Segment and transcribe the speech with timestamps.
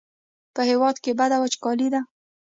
[0.53, 2.01] په هېواد کې بده وچکالي ده.